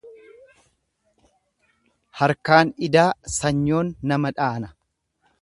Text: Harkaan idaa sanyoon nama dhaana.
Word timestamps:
Harkaan 2.21 2.73
idaa 2.89 3.07
sanyoon 3.35 3.95
nama 4.13 4.35
dhaana. 4.41 4.73